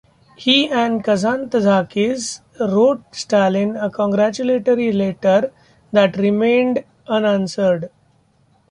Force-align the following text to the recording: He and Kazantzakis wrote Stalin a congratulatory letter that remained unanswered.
He 0.35 0.67
and 0.67 1.03
Kazantzakis 1.03 2.41
wrote 2.59 3.03
Stalin 3.11 3.75
a 3.75 3.91
congratulatory 3.91 4.91
letter 4.91 5.51
that 5.91 6.17
remained 6.17 6.83
unanswered. 7.07 7.91